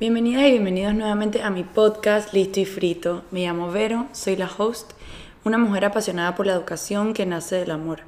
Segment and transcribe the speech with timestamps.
[0.00, 3.22] Bienvenidas y bienvenidos nuevamente a mi podcast Listo y Frito.
[3.30, 4.90] Me llamo Vero, soy la host,
[5.44, 8.00] una mujer apasionada por la educación que nace del amor.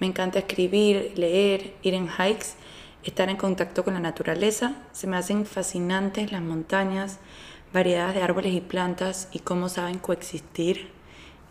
[0.00, 2.56] Me encanta escribir, leer, ir en hikes,
[3.04, 4.74] estar en contacto con la naturaleza.
[4.90, 7.20] Se me hacen fascinantes las montañas,
[7.72, 10.90] variedades de árboles y plantas y cómo saben coexistir.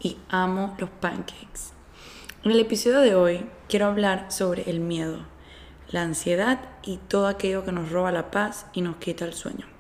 [0.02, 1.72] Y amo los pancakes.
[2.44, 5.20] En el episodio de hoy quiero hablar sobre el miedo,
[5.92, 9.77] la ansiedad y todo aquello que nos roba la paz y nos quita el sueño.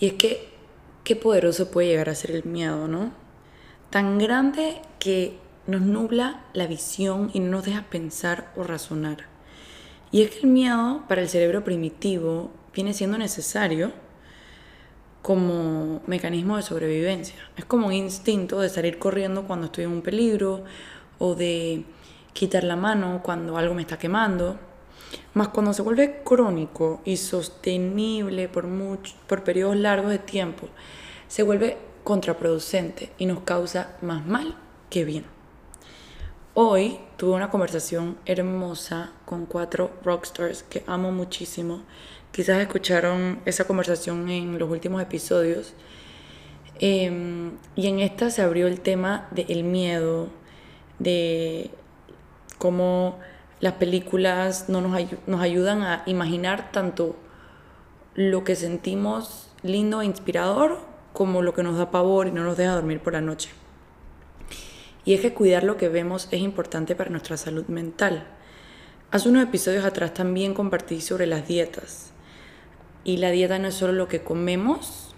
[0.00, 0.48] Y es que
[1.04, 3.12] qué poderoso puede llegar a ser el miedo, ¿no?
[3.90, 9.26] Tan grande que nos nubla la visión y no nos deja pensar o razonar.
[10.10, 13.92] Y es que el miedo para el cerebro primitivo viene siendo necesario
[15.22, 17.36] como mecanismo de sobrevivencia.
[17.56, 20.64] Es como un instinto de salir corriendo cuando estoy en un peligro
[21.18, 21.84] o de
[22.34, 24.58] quitar la mano cuando algo me está quemando.
[25.34, 28.66] Más cuando se vuelve crónico y sostenible por,
[29.26, 30.68] por periodos largos de tiempo,
[31.28, 34.56] se vuelve contraproducente y nos causa más mal
[34.90, 35.24] que bien.
[36.56, 41.82] Hoy tuve una conversación hermosa con cuatro rockstars que amo muchísimo.
[42.30, 45.74] Quizás escucharon esa conversación en los últimos episodios.
[46.78, 50.28] Em, y en esta se abrió el tema del miedo,
[50.98, 51.70] de
[52.58, 53.18] cómo
[53.64, 54.94] las películas no nos,
[55.26, 57.16] nos ayudan a imaginar tanto
[58.14, 60.80] lo que sentimos lindo e inspirador
[61.14, 63.48] como lo que nos da pavor y no nos deja dormir por la noche.
[65.06, 68.26] Y es que cuidar lo que vemos es importante para nuestra salud mental.
[69.10, 72.12] Hace unos episodios atrás también compartí sobre las dietas.
[73.02, 75.14] Y la dieta no es solo lo que comemos,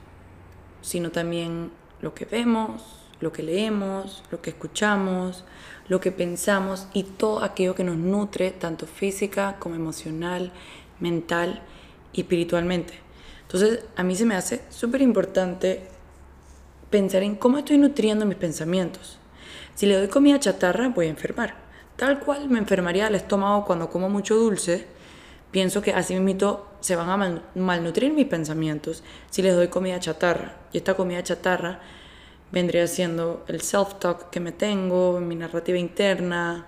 [0.82, 5.44] sino también lo que vemos, lo que leemos, lo que escuchamos,
[5.88, 10.52] lo que pensamos y todo aquello que nos nutre tanto física como emocional,
[11.00, 11.62] mental
[12.12, 12.94] y espiritualmente.
[13.42, 15.88] Entonces a mí se me hace súper importante
[16.90, 19.18] pensar en cómo estoy nutriendo mis pensamientos.
[19.74, 21.54] Si le doy comida chatarra voy a enfermar.
[21.96, 24.86] Tal cual me enfermaría el estómago cuando como mucho dulce,
[25.50, 30.56] pienso que así mismo se van a malnutrir mis pensamientos si les doy comida chatarra.
[30.72, 31.80] Y esta comida chatarra
[32.52, 36.66] vendría siendo el self-talk que me tengo, mi narrativa interna,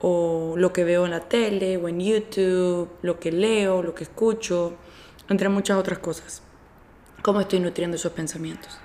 [0.00, 4.04] o lo que veo en la tele o en YouTube, lo que leo, lo que
[4.04, 4.74] escucho,
[5.28, 6.42] entre muchas otras cosas.
[7.22, 8.78] Cómo estoy nutriendo esos pensamientos.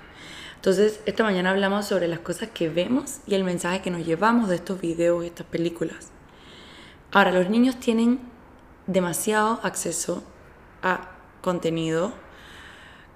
[0.54, 4.48] Entonces, esta mañana hablamos sobre las cosas que vemos y el mensaje que nos llevamos
[4.48, 6.10] de estos videos y estas películas.
[7.10, 8.20] Ahora, los niños tienen
[8.86, 10.22] demasiado acceso
[10.82, 11.10] a
[11.42, 12.12] contenido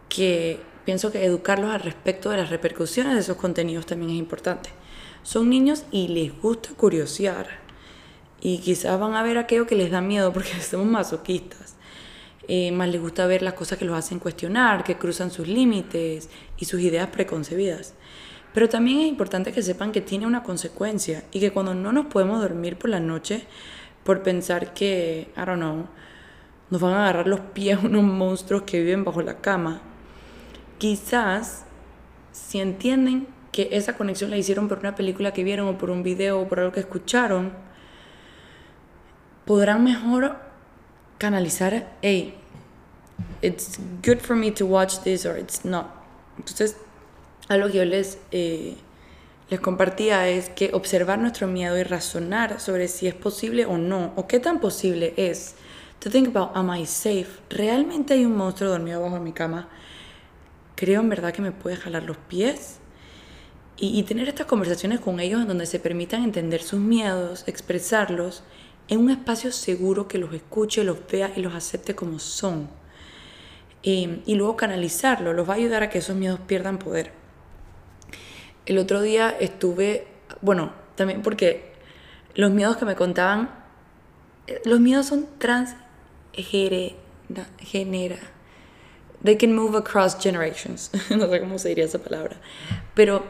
[0.08, 4.70] que pienso que educarlos al respecto de las repercusiones de esos contenidos también es importante.
[5.22, 7.62] Son niños y les gusta curiosear
[8.40, 11.76] y quizás van a ver aquello que les da miedo porque somos masoquistas.
[12.48, 16.28] Eh, más les gusta ver las cosas que los hacen cuestionar, que cruzan sus límites
[16.58, 17.94] y sus ideas preconcebidas.
[18.52, 22.06] Pero también es importante que sepan que tiene una consecuencia y que cuando no nos
[22.06, 23.46] podemos dormir por la noche
[24.04, 25.86] por pensar que, I don't know,
[26.70, 29.80] nos van a agarrar los pies unos monstruos que viven bajo la cama,
[30.82, 31.62] quizás
[32.32, 36.02] si entienden que esa conexión la hicieron por una película que vieron o por un
[36.02, 37.52] video o por algo que escucharon,
[39.44, 40.38] podrán mejor
[41.18, 42.34] canalizar, hey,
[43.42, 45.86] it's good for me to watch this or it's not.
[46.36, 46.76] Entonces,
[47.48, 48.76] algo que yo les, eh,
[49.50, 54.14] les compartía es que observar nuestro miedo y razonar sobre si es posible o no,
[54.16, 55.54] o qué tan posible es.
[56.00, 57.28] To think about, am I safe?
[57.50, 59.68] ¿Realmente hay un monstruo dormido bajo mi cama?
[60.82, 62.80] Creo en verdad que me puede jalar los pies
[63.76, 68.42] y, tener estas conversaciones con ellos en donde se permitan entender sus miedos, expresarlos
[68.88, 72.68] en un espacio seguro que los escuche, los vea y los acepte como son.
[73.84, 77.12] Eh, y luego canalizarlo, los va a ayudar a que esos miedos pierdan poder.
[78.66, 80.08] El otro día estuve,
[80.40, 81.74] bueno, también porque
[82.34, 83.50] los miedos que me contaban,
[84.48, 88.18] eh, los miedos son transgenera
[89.22, 90.90] They can move across generations.
[91.10, 92.36] no sé cómo se diría esa palabra.
[92.94, 93.22] Pero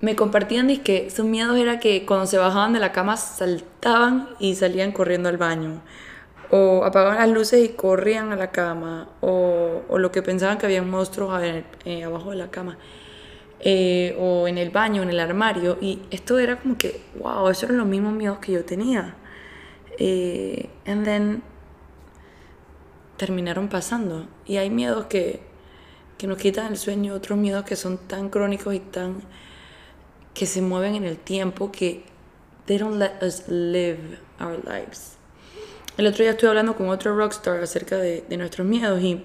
[0.00, 4.54] me compartían que sus miedos era que cuando se bajaban de la cama saltaban y
[4.54, 5.82] salían corriendo al baño.
[6.50, 9.08] O apagaban las luces y corrían a la cama.
[9.20, 11.42] O, o lo que pensaban que había monstruos
[11.84, 12.76] eh, abajo de la cama.
[13.60, 15.78] Eh, o en el baño, en el armario.
[15.80, 19.16] Y esto era como que, wow, esos eran los mismos miedos que yo tenía.
[19.98, 21.42] Eh, and then
[23.16, 24.26] terminaron pasando.
[24.46, 25.40] Y hay miedos que,
[26.18, 29.22] que nos quitan el sueño, otros miedos que son tan crónicos y tan
[30.34, 32.04] que se mueven en el tiempo que
[32.66, 35.16] they don't let us live our lives.
[35.96, 39.24] El otro día estuve hablando con otro rockstar acerca de, de nuestros miedos y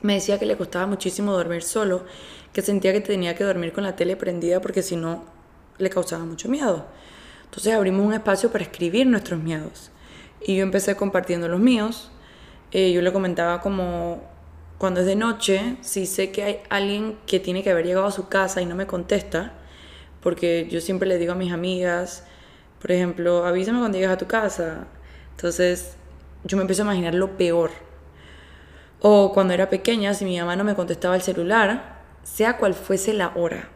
[0.00, 2.04] me decía que le costaba muchísimo dormir solo,
[2.52, 5.24] que sentía que tenía que dormir con la tele prendida porque si no
[5.78, 6.86] le causaba mucho miedo.
[7.44, 9.90] Entonces abrimos un espacio para escribir nuestros miedos.
[10.40, 12.10] Y yo empecé compartiendo los míos.
[12.70, 14.20] Eh, yo le comentaba como
[14.78, 18.12] cuando es de noche, si sé que hay alguien que tiene que haber llegado a
[18.12, 19.52] su casa y no me contesta,
[20.22, 22.24] porque yo siempre le digo a mis amigas,
[22.80, 24.86] por ejemplo, avísame cuando llegues a tu casa.
[25.30, 25.96] Entonces
[26.44, 27.70] yo me empiezo a imaginar lo peor.
[29.00, 33.14] O cuando era pequeña, si mi mamá no me contestaba el celular, sea cual fuese
[33.14, 33.68] la hora,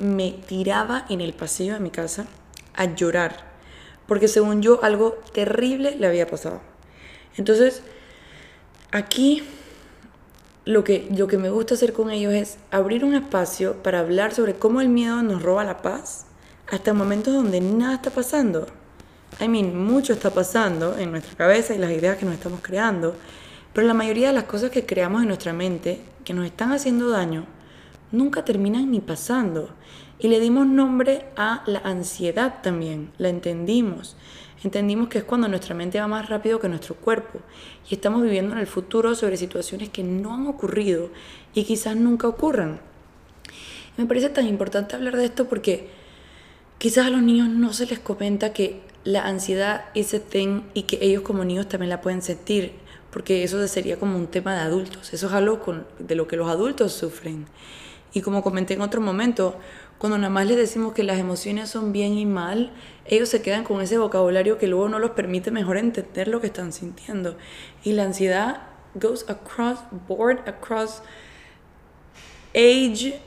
[0.00, 2.26] me tiraba en el pasillo de mi casa
[2.74, 3.52] a llorar,
[4.06, 6.60] porque según yo algo terrible le había pasado.
[7.36, 7.82] Entonces,
[8.92, 9.42] aquí
[10.64, 14.34] lo que, lo que me gusta hacer con ellos es abrir un espacio para hablar
[14.34, 16.26] sobre cómo el miedo nos roba la paz
[16.70, 18.66] hasta momentos donde nada está pasando.
[19.40, 23.16] I mean, mucho está pasando en nuestra cabeza y las ideas que nos estamos creando,
[23.72, 27.10] pero la mayoría de las cosas que creamos en nuestra mente, que nos están haciendo
[27.10, 27.46] daño,
[28.12, 29.70] nunca terminan ni pasando.
[30.18, 34.16] Y le dimos nombre a la ansiedad también, la entendimos.
[34.64, 37.38] Entendimos que es cuando nuestra mente va más rápido que nuestro cuerpo
[37.88, 41.10] y estamos viviendo en el futuro sobre situaciones que no han ocurrido
[41.52, 42.80] y quizás nunca ocurran.
[43.98, 45.90] me parece tan importante hablar de esto porque
[46.78, 50.20] quizás a los niños no se les comenta que la ansiedad es a
[50.72, 52.72] y que ellos como niños también la pueden sentir,
[53.10, 55.60] porque eso sería como un tema de adultos, eso es algo
[55.98, 57.46] de lo que los adultos sufren.
[58.14, 59.56] Y como comenté en otro momento,
[59.98, 62.72] cuando nada más les decimos que las emociones son bien y mal,
[63.06, 66.48] ellos se quedan con ese vocabulario que luego no los permite mejor entender lo que
[66.48, 67.36] están sintiendo.
[67.84, 68.62] Y la ansiedad
[68.94, 71.02] goes across board, across
[72.54, 73.20] age,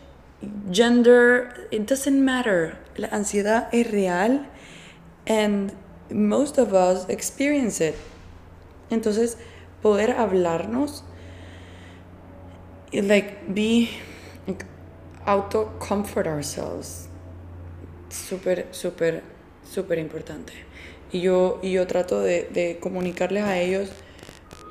[0.72, 2.78] gender, it doesn't matter.
[2.96, 4.48] La ansiedad es real
[5.28, 5.74] and
[6.12, 7.96] most of us experience it.
[8.90, 9.38] Entonces,
[9.82, 11.04] poder hablarnos,
[12.94, 13.90] like be
[15.28, 17.08] auto comfort ourselves,
[18.10, 19.22] súper, súper,
[19.64, 20.54] súper importante.
[21.12, 23.92] Y yo, y yo trato de, de comunicarles a ellos,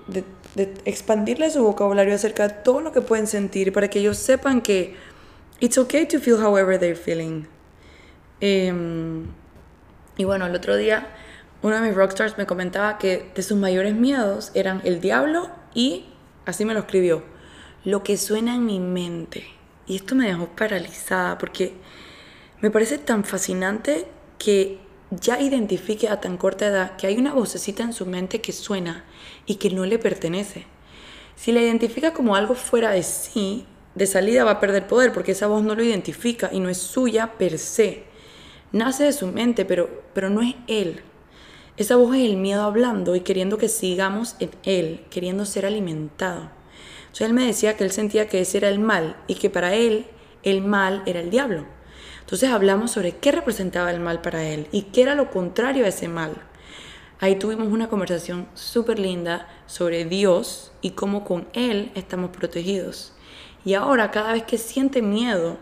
[0.09, 0.25] de,
[0.57, 4.61] de, expandirles su vocabulario acerca de todo lo que pueden sentir para que ellos sepan
[4.61, 4.97] que
[5.61, 7.45] it's okay to feel however they're feeling.
[8.41, 8.73] Eh,
[10.17, 11.07] y bueno, el otro día
[11.63, 16.07] uno de mis rockstars me comentaba que de sus mayores miedos eran el diablo y,
[16.45, 17.25] así me lo escribió,
[17.85, 19.56] lo que suena en mi mente.
[19.87, 21.75] Y esto me dejó paralizada porque
[22.61, 24.07] me parece tan fascinante
[24.39, 24.79] que
[25.11, 29.05] ya identifique a tan corta edad que hay una vocecita en su mente que suena
[29.47, 30.67] y que no le pertenece.
[31.37, 35.33] Si la identifica como algo fuera de sí, de salida va a perder poder porque
[35.33, 38.05] esa voz no lo identifica y no es suya per se
[38.73, 41.01] nace de su mente, pero, pero no es él.
[41.77, 46.51] Esa voz es el miedo hablando y queriendo que sigamos en él, queriendo ser alimentado.
[47.25, 50.07] Él me decía que él sentía que ese era el mal y que para él
[50.43, 51.67] el mal era el diablo.
[52.21, 55.89] Entonces hablamos sobre qué representaba el mal para él y qué era lo contrario a
[55.89, 56.33] ese mal.
[57.19, 63.15] Ahí tuvimos una conversación súper linda sobre Dios y cómo con Él estamos protegidos.
[63.65, 65.57] Y ahora cada vez que siente miedo,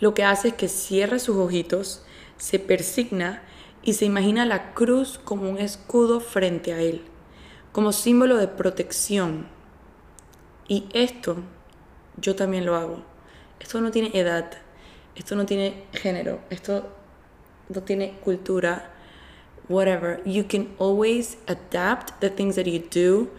[0.00, 2.04] lo que hace es que cierre sus ojitos
[2.38, 3.42] se persigna
[3.82, 7.02] y se imagina la cruz como un escudo frente a él,
[7.70, 9.46] como símbolo de protección.
[10.68, 11.36] Y esto
[12.16, 13.02] yo también lo hago.
[13.60, 14.50] Esto no tiene edad,
[15.14, 16.88] esto no tiene género, esto
[17.68, 18.90] no tiene cultura,
[19.68, 20.20] whatever.
[20.24, 23.30] You can always adapt the things that you do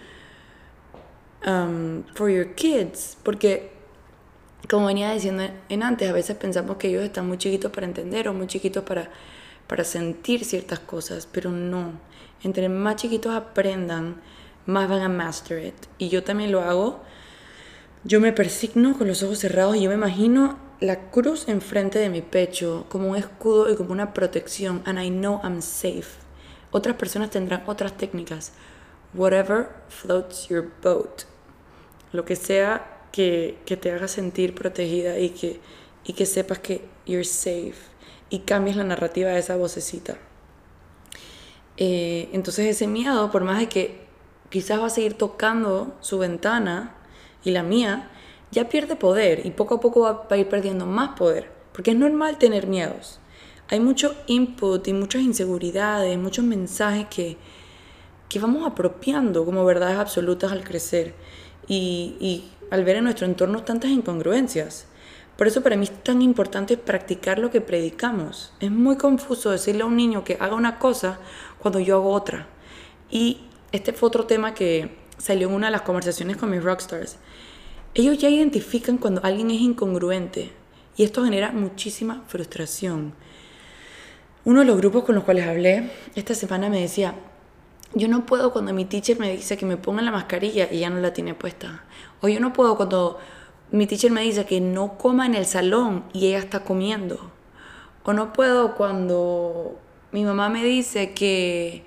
[1.46, 3.72] um, for your kids, porque
[4.70, 8.27] como venía diciendo en antes, a veces pensamos que ellos están muy chiquitos para entender
[8.27, 9.10] o muy chiquitos para,
[9.67, 11.94] para sentir ciertas cosas, pero no.
[12.44, 14.22] Entre más chiquitos aprendan,
[14.65, 15.75] más van a master it.
[15.98, 17.01] Y yo también lo hago.
[18.07, 22.09] Yo me persigno con los ojos cerrados y yo me imagino la cruz enfrente de
[22.09, 24.83] mi pecho como un escudo y como una protección.
[24.85, 26.19] And I know I'm safe.
[26.69, 28.51] Otras personas tendrán otras técnicas.
[29.15, 31.24] Whatever floats your boat.
[32.12, 35.59] Lo que sea que, te haga sentir protegida y que,
[36.03, 37.74] y que sepas que you're safe
[38.29, 40.15] y cambies la narrativa de esa vocecita.
[41.77, 44.05] Eh, entonces ese miedo, por más de que
[44.51, 46.97] quizás va a seguir tocando su ventana
[47.46, 48.10] y la mía,
[48.52, 51.98] ya pierde poder y poco a poco va a ir perdiendo más poder, porque es
[51.98, 53.20] normal tener miedos.
[53.70, 57.38] Hay mucho input y muchas inseguridades, muchos mensajes que,
[58.30, 61.16] que vamos apropiando como verdades absolutas al crecer.
[61.68, 64.88] Y, y al ver en nuestro entorno tantas incongruencias.
[65.38, 68.54] Por eso para mí es tan importante practicar lo que predicamos.
[68.60, 71.20] Es muy confuso decirle a un niño que haga una cosa
[71.60, 72.48] cuando yo hago otra.
[73.10, 77.17] Y este fue otro tema que salió en una de las conversaciones con mis rockstars.
[77.96, 80.51] ellos ya identifican cuando alguien es incongruente
[80.96, 83.15] y esto genera muchísima frustración.
[84.44, 87.15] Uno de los grupos con los cuales hablé esta semana me decía,
[87.96, 90.91] yo no puedo cuando mi teacher me dice que me ponga la mascarilla y ya
[90.91, 91.86] no la tiene puesta.
[92.22, 93.17] O yo no puedo cuando
[93.72, 97.32] mi teacher me dice que no coma en el salón y ella está comiendo.
[98.03, 99.79] O no puedo cuando
[100.12, 101.84] mi mamá me dice que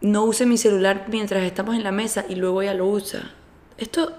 [0.00, 3.34] no use mi celular mientras estamos en la mesa y luego ella lo usa.
[3.76, 4.12] Esto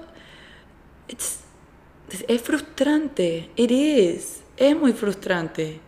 [1.07, 3.49] es frustrante.
[3.55, 4.41] It is.
[4.57, 5.79] Es muy frustrante.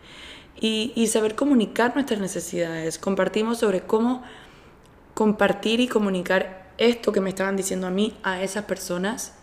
[0.60, 2.98] Y, y saber comunicar nuestras necesidades.
[2.98, 4.22] Compartimos sobre cómo
[5.14, 9.34] compartir y comunicar esto que me estaban diciendo a mí a esas personas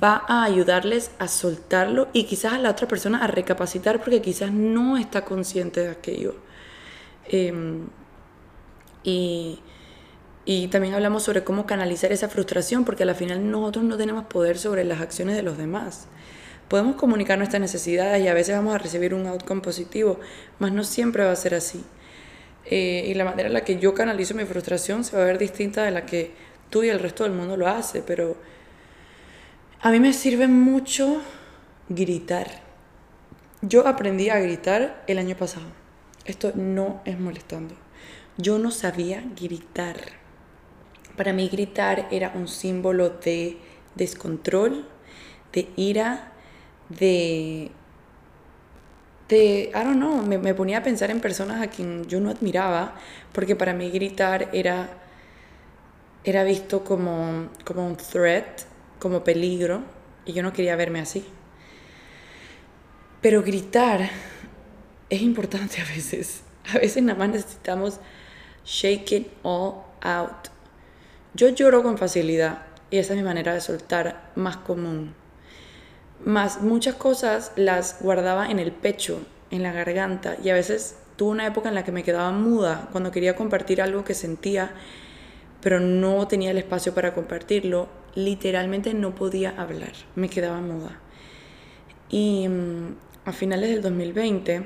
[0.00, 4.52] va a ayudarles a soltarlo y quizás a la otra persona a recapacitar porque quizás
[4.52, 6.36] no está consciente de aquello.
[7.24, 7.86] Em,
[9.02, 9.60] y,
[10.44, 14.58] y también hablamos sobre cómo canalizar esa frustración porque al final nosotros no tenemos poder
[14.58, 16.06] sobre las acciones de los demás.
[16.68, 20.20] Podemos comunicar nuestras necesidades y a veces vamos a recibir un outcome positivo,
[20.58, 21.84] mas no siempre va a ser así.
[22.66, 25.38] Eh, y la manera en la que yo canalizo mi frustración se va a ver
[25.38, 26.32] distinta de la que
[26.68, 28.36] tú y el resto del mundo lo hace, pero
[29.80, 31.22] a mí me sirve mucho
[31.88, 32.48] gritar.
[33.62, 35.66] Yo aprendí a gritar el año pasado.
[36.24, 37.74] Esto no es molestando.
[38.38, 39.96] Yo no sabía gritar.
[41.16, 43.58] Para mí gritar era un símbolo de
[43.96, 44.86] descontrol,
[45.52, 46.32] de ira,
[46.88, 47.72] de...
[49.28, 52.30] de I don't know, me, me ponía a pensar en personas a quien yo no
[52.30, 52.94] admiraba,
[53.32, 54.88] porque para mí gritar era,
[56.22, 58.62] era visto como, como un threat,
[59.00, 59.82] como peligro
[60.24, 61.24] y yo no quería verme así.
[63.20, 64.08] Pero gritar
[65.10, 66.42] es importante a veces.
[66.72, 67.98] A veces nada más necesitamos
[68.68, 70.48] shake it all out.
[71.32, 75.14] Yo lloro con facilidad y esa es mi manera de soltar más común.
[76.24, 79.20] Más muchas cosas las guardaba en el pecho,
[79.50, 82.88] en la garganta y a veces tuve una época en la que me quedaba muda
[82.92, 84.72] cuando quería compartir algo que sentía
[85.60, 91.00] pero no tenía el espacio para compartirlo, literalmente no podía hablar, me quedaba muda.
[92.08, 92.94] Y mm,
[93.24, 94.62] a finales del 2020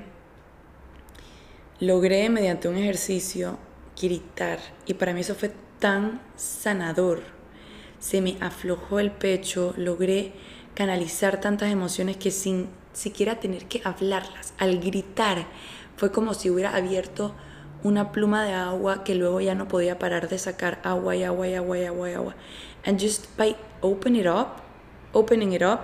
[1.81, 3.59] logré mediante un ejercicio
[4.01, 7.23] gritar y para mí eso fue tan sanador.
[7.99, 10.33] Se me aflojó el pecho, logré
[10.75, 15.47] canalizar tantas emociones que sin siquiera tener que hablarlas, al gritar
[15.97, 17.35] fue como si hubiera abierto
[17.83, 21.49] una pluma de agua que luego ya no podía parar de sacar agua y agua
[21.49, 22.35] y agua y agua y agua.
[22.85, 24.63] And just by open it up,
[25.13, 25.81] opening it up,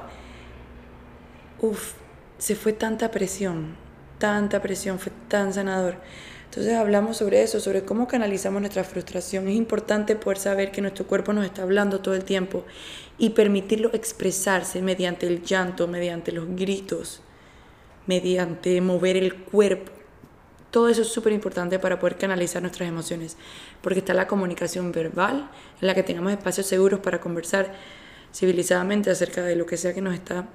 [1.61, 1.95] uff,
[2.39, 3.77] se fue tanta presión,
[4.19, 5.97] tanta presión, fue tan sanador.
[6.51, 9.49] Entonces hablamos sobre eso, sobre cómo canalizamos nuestra frustración.
[9.49, 12.65] Es importante poder saber que nuestro cuerpo nos está hablando todo el tiempo
[13.19, 17.21] y permitirlo expresarse mediante el llanto, mediante los gritos,
[18.07, 19.93] mediante mover el cuerpo
[20.71, 23.37] todo eso es súper importante para poder canalizar nuestras emociones,
[23.81, 25.51] porque está la comunicación verbal,
[25.81, 27.73] en la que tengamos espacios seguros para conversar
[28.35, 30.47] civilizadamente acerca de lo que sea que nos está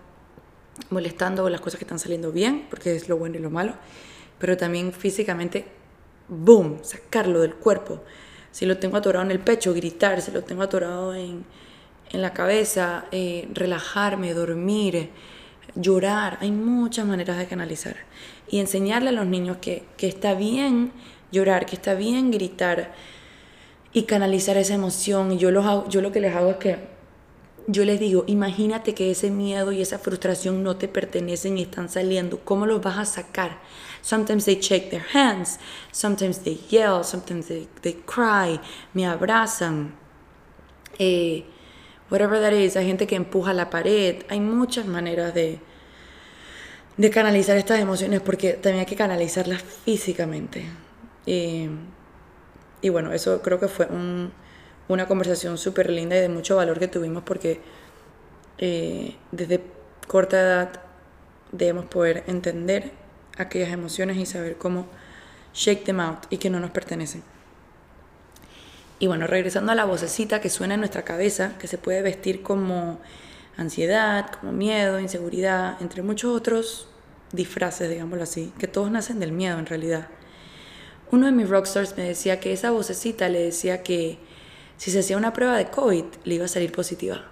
[0.91, 3.73] molestando o las cosas que están saliendo bien, porque es lo bueno y lo malo,
[4.37, 5.65] pero también físicamente,
[6.27, 8.03] boom, sacarlo del cuerpo.
[8.51, 11.43] Si lo tengo atorado en el pecho, gritar, si lo tengo atorado en,
[12.11, 15.09] en la cabeza, eh, relajarme, dormir
[15.75, 17.95] llorar, hay muchas maneras de canalizar.
[18.49, 20.91] Y enseñarle a los niños que, está bien
[21.31, 22.93] llorar, que está bien gritar
[23.91, 25.31] y canalizar esa emoción.
[25.31, 26.77] Y yo, los yo lo que les hago es que
[27.67, 31.89] yo les digo, imagínate que ese miedo y esa frustración no te pertenecen y están
[31.89, 32.39] saliendo.
[32.39, 33.59] ¿Cómo los vas a sacar?
[34.03, 35.59] Sometimes they shake their hands,
[35.93, 38.59] sometimes they yell, sometimes they, they cry,
[38.93, 39.93] me abrazan.
[40.99, 41.45] Eh,
[42.09, 45.61] whatever that is, hay gente que empuja la pared, hay muchas maneras de,
[46.97, 50.65] de canalizar estas emociones porque también hay que canalizarlas físicamente.
[51.25, 51.69] Y,
[52.81, 54.33] y bueno, eso creo que fue un,
[54.89, 57.61] una conversación súper linda y de mucho valor que tuvimos porque
[58.57, 59.63] eh, desde
[60.07, 60.81] corta edad
[61.53, 62.91] debemos poder entender
[63.37, 64.87] aquellas emociones y saber cómo
[65.53, 67.23] shake them out y que no nos pertenecen.
[68.99, 72.41] Y bueno, regresando a la vocecita que suena en nuestra cabeza, que se puede vestir
[72.41, 72.99] como
[73.57, 76.87] ansiedad, como miedo, inseguridad, entre muchos otros
[77.31, 80.07] disfraces, digámoslo así, que todos nacen del miedo en realidad.
[81.11, 84.19] Uno de mis rockstars me decía que esa vocecita le decía que
[84.77, 87.25] si se hacía una prueba de COVID le iba a salir positiva.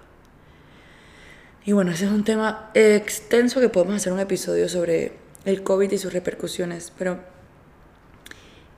[1.64, 5.90] Y bueno, ese es un tema extenso que podemos hacer un episodio sobre el COVID
[5.90, 7.20] y sus repercusiones, pero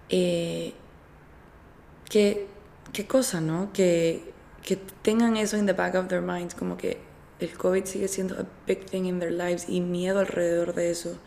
[0.08, 0.72] eh,
[2.08, 2.46] que
[2.94, 3.70] qué cosa, ¿no?
[3.74, 6.96] Que, que tengan eso in the back of their minds, como que
[7.40, 11.18] el COVID sigue siendo a big thing in their lives y miedo alrededor de eso.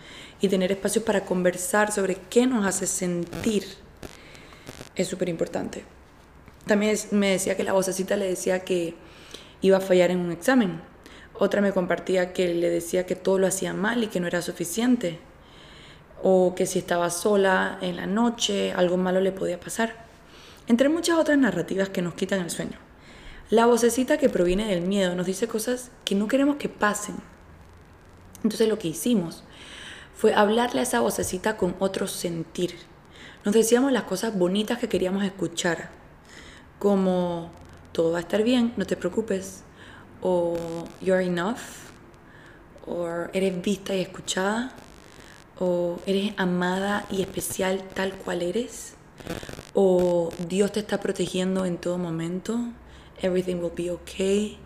[0.41, 3.63] Y tener espacios para conversar sobre qué nos hace sentir
[4.95, 5.83] es súper importante.
[6.65, 8.95] También me decía que la vocecita le decía que
[9.61, 10.81] iba a fallar en un examen.
[11.39, 14.41] Otra me compartía que le decía que todo lo hacía mal y que no era
[14.41, 15.19] suficiente.
[16.23, 20.07] O que si estaba sola en la noche, algo malo le podía pasar.
[20.67, 22.77] Entre muchas otras narrativas que nos quitan el sueño.
[23.49, 27.15] La vocecita que proviene del miedo nos dice cosas que no queremos que pasen.
[28.43, 29.43] Entonces lo que hicimos
[30.15, 32.75] fue hablarle a esa vocecita con otro sentir.
[33.45, 35.91] Nos decíamos las cosas bonitas que queríamos escuchar,
[36.79, 37.51] como
[37.93, 39.63] todo va a estar bien, no te preocupes,
[40.21, 40.55] o
[41.01, 41.59] you're enough,
[42.85, 44.71] o eres vista y escuchada,
[45.59, 48.95] o eres amada y especial tal cual eres,
[49.73, 52.59] o Dios te está protegiendo en todo momento,
[53.21, 54.57] everything will be okay,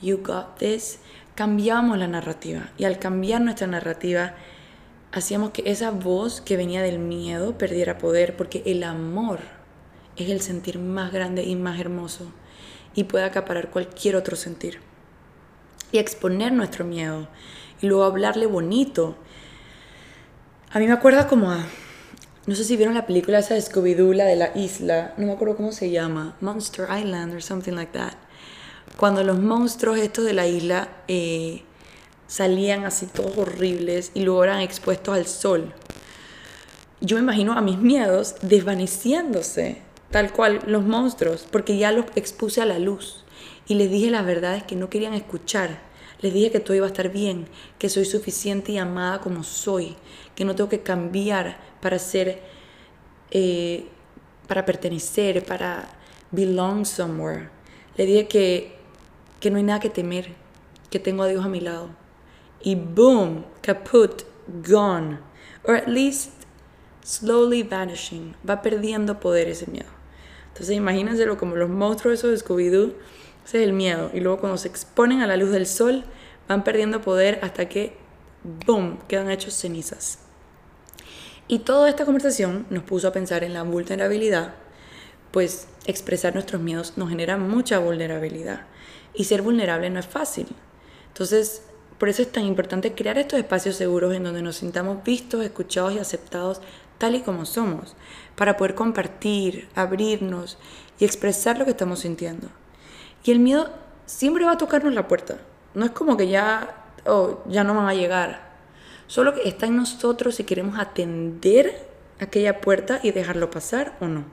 [0.00, 0.98] you got this.
[1.34, 4.34] Cambiamos la narrativa y al cambiar nuestra narrativa
[5.12, 9.40] hacíamos que esa voz que venía del miedo perdiera poder porque el amor
[10.16, 12.32] es el sentir más grande y más hermoso
[12.96, 14.80] y puede acaparar cualquier otro sentir.
[15.92, 17.28] Y exponer nuestro miedo
[17.80, 19.16] y luego hablarle bonito.
[20.72, 21.64] A mí me acuerda como a
[22.46, 25.32] no sé si vieron la película esa de Scooby-Doo, la de la isla, no me
[25.32, 28.12] acuerdo cómo se llama, Monster Island or something like that.
[28.96, 31.64] Cuando los monstruos estos de la isla eh,
[32.28, 35.74] salían así todos horribles y luego eran expuestos al sol.
[37.00, 39.82] Yo me imagino a mis miedos desvaneciéndose,
[40.16, 43.22] tal cual los monstruos, porque ya los expuse a la luz
[43.66, 45.82] y les dije las verdades que no querían escuchar.
[46.22, 47.46] Les dije que todo iba a estar bien,
[47.78, 49.94] que soy suficiente y amada como soy,
[50.34, 52.42] que no tengo que cambiar para ser,
[53.30, 53.88] eh,
[54.48, 55.86] para pertenecer, para
[56.30, 57.50] belong somewhere.
[57.98, 58.78] Le dije que,
[59.38, 60.30] que no hay nada que temer,
[60.88, 61.90] que tengo a Dios a mi lado.
[62.62, 64.22] Y boom, kaput,
[64.66, 65.18] gone.
[65.62, 66.30] Or at least
[67.04, 68.34] slowly vanishing.
[68.48, 69.95] Va perdiendo poder ese miedo.
[70.56, 72.94] Entonces imagínenselo como los monstruos esos de Scooby-Doo.
[73.44, 74.10] Ese es el miedo.
[74.14, 76.04] Y luego cuando se exponen a la luz del sol,
[76.48, 77.94] van perdiendo poder hasta que,
[78.64, 80.20] boom, quedan hechos cenizas.
[81.46, 84.54] Y toda esta conversación nos puso a pensar en la vulnerabilidad,
[85.30, 88.62] pues expresar nuestros miedos nos genera mucha vulnerabilidad.
[89.12, 90.46] Y ser vulnerable no es fácil.
[91.08, 91.64] Entonces,
[91.98, 95.92] por eso es tan importante crear estos espacios seguros en donde nos sintamos vistos, escuchados
[95.92, 96.62] y aceptados
[96.98, 97.96] tal y como somos,
[98.34, 100.58] para poder compartir, abrirnos
[100.98, 102.48] y expresar lo que estamos sintiendo.
[103.24, 103.70] Y el miedo
[104.06, 105.38] siempre va a tocarnos la puerta.
[105.74, 108.46] No es como que ya, oh, ya no van a llegar.
[109.06, 111.88] Solo que está en nosotros si queremos atender
[112.20, 114.24] aquella puerta y dejarlo pasar o no.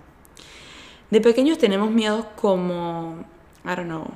[1.11, 3.25] De pequeños tenemos miedos como,
[3.65, 4.07] I don't know,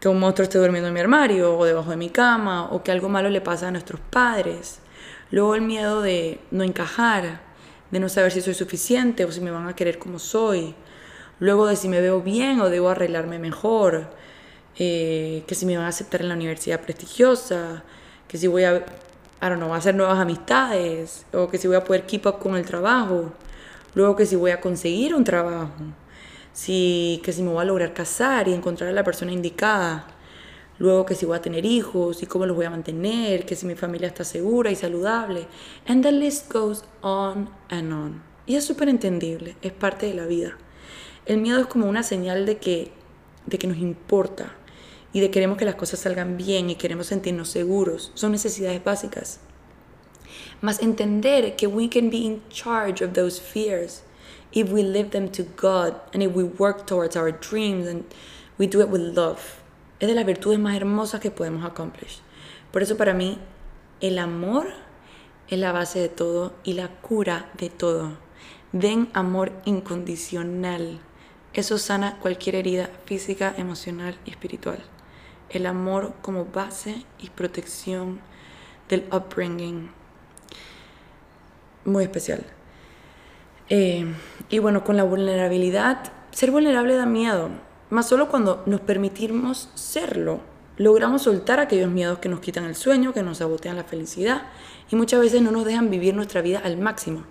[0.00, 2.90] que un monstruo esté durmiendo en mi armario o debajo de mi cama o que
[2.90, 4.80] algo malo le pasa a nuestros padres.
[5.30, 7.40] Luego el miedo de no encajar,
[7.90, 10.74] de no saber si soy suficiente o si me van a querer como soy.
[11.38, 14.10] Luego de si me veo bien o debo arreglarme mejor.
[14.78, 17.84] Eh, que si me van a aceptar en la universidad prestigiosa.
[18.28, 18.84] Que si voy a
[19.42, 22.56] I don't know, hacer nuevas amistades, o que si voy a poder keep up con
[22.56, 23.32] el trabajo,
[23.94, 25.70] luego que si voy a conseguir un trabajo,
[26.54, 30.06] si, que si me voy a lograr casar y encontrar a la persona indicada,
[30.78, 33.66] luego que si voy a tener hijos y cómo los voy a mantener, que si
[33.66, 35.46] mi familia está segura y saludable.
[35.86, 38.22] And the list goes on and on.
[38.46, 40.56] Y es súper entendible, es parte de la vida.
[41.26, 42.92] El miedo es como una señal de que,
[43.46, 44.54] de que nos importa,
[45.12, 48.12] y de queremos que las cosas salgan bien y queremos sentirnos seguros.
[48.14, 49.40] Son necesidades básicas.
[50.60, 54.02] Más entender que we can be in charge of those fears
[54.52, 58.04] if we live them to God and if we work towards our dreams and
[58.58, 59.62] we do it with love.
[60.00, 62.20] Es de las virtudes más hermosas que podemos accomplish.
[62.72, 63.38] Por eso para mí
[64.00, 64.68] el amor
[65.48, 68.18] es la base de todo y la cura de todo.
[68.72, 71.00] Den amor incondicional.
[71.52, 74.82] Eso sana cualquier herida física, emocional y espiritual
[75.50, 78.20] el amor como base y protección
[78.88, 79.90] del upbringing.
[81.84, 82.44] Muy especial.
[83.68, 84.06] Eh,
[84.50, 87.50] y bueno, con la vulnerabilidad, ser vulnerable da miedo,
[87.90, 90.40] más solo cuando nos permitimos serlo.
[90.76, 94.48] Logramos soltar aquellos miedos que nos quitan el sueño, que nos sabotean la felicidad
[94.90, 97.24] y muchas veces no nos dejan vivir nuestra vida al máximo,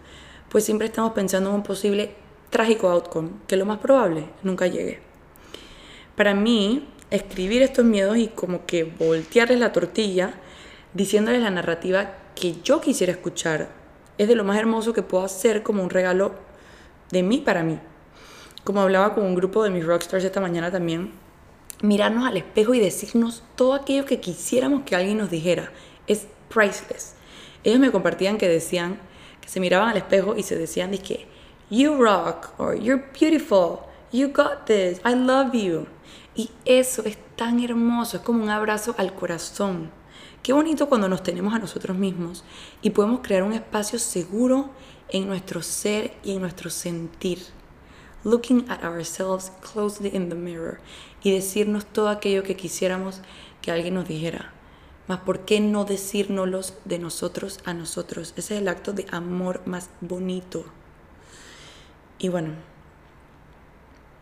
[0.49, 2.15] pues siempre estamos pensando en un posible
[2.49, 4.99] trágico outcome, que lo más probable nunca llegue.
[6.15, 10.33] Para mí, escribir estos miedos y como que voltearles la tortilla
[10.93, 13.69] diciéndoles la narrativa que yo quisiera escuchar.
[14.17, 16.33] Es de lo más hermoso que puedo hacer como un regalo
[17.11, 17.79] de mí para mí.
[18.65, 21.11] Como hablaba con un grupo de mis rockstars esta mañana también,
[21.83, 25.71] mirarnos al espejo y decirnos todo aquello que quisiéramos que alguien nos dijera.
[26.07, 27.13] Es priceless.
[27.63, 28.97] Ellos me compartían que decían
[29.39, 31.27] que se miraban al espejo y se decían que
[31.69, 35.85] you rock or you're beautiful, you got this, I love you.
[36.33, 39.91] Y eso es tan hermoso, es como un abrazo al corazón.
[40.41, 42.43] Qué bonito cuando nos tenemos a nosotros mismos
[42.81, 44.71] y podemos crear un espacio seguro
[45.09, 47.54] en nuestro ser y en nuestro sentir.
[48.25, 50.79] Looking at ourselves closely in the mirror
[51.21, 53.21] y decirnos todo aquello que quisiéramos
[53.61, 54.51] que alguien nos dijera.
[55.07, 58.33] Mas ¿por qué no decírnoslos de nosotros a nosotros?
[58.35, 60.65] Ese es el acto de amor más bonito.
[62.17, 62.53] Y bueno,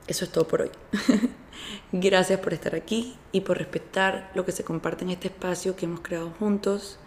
[0.07, 0.71] eso es todo por hoy.
[1.93, 5.85] Gracias por estar aquí y por respetar lo que se comparte en este espacio que
[5.85, 6.99] hemos creado juntos.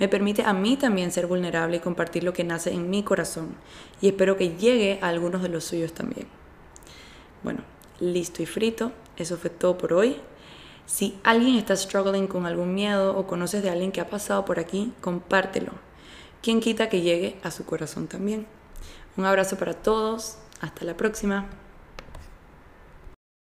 [0.00, 3.54] Me permite a mí también ser vulnerable y compartir lo que nace en mi corazón
[4.00, 6.39] y espero que llegue a algunos de los suyos también.
[7.42, 7.60] Bueno,
[8.00, 10.16] listo y frito, eso fue todo por hoy.
[10.86, 14.58] Si alguien está struggling con algún miedo o conoces de alguien que ha pasado por
[14.58, 15.72] aquí, compártelo.
[16.42, 18.46] ¿Quién quita que llegue a su corazón también?
[19.16, 21.46] Un abrazo para todos, hasta la próxima.